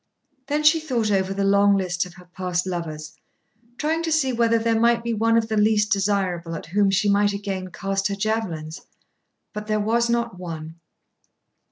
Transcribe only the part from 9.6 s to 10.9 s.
there was not one.